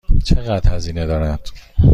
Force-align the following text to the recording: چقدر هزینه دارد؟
چقدر 0.23 0.71
هزینه 0.75 1.05
دارد؟ 1.05 1.49